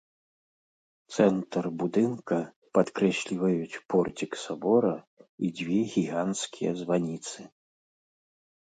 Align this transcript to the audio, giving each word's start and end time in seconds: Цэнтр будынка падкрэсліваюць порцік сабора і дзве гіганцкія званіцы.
Цэнтр 1.17 1.63
будынка 1.81 2.39
падкрэсліваюць 2.77 3.81
порцік 3.95 4.31
сабора 4.47 4.95
і 5.45 5.53
дзве 5.61 5.79
гіганцкія 5.95 6.71
званіцы. 6.83 7.39